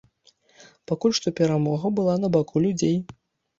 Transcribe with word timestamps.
Пакуль 0.91 1.13
што 1.19 1.35
перамога 1.41 1.93
была 2.01 2.17
на 2.25 2.33
баку 2.39 2.67
людзей. 2.67 2.97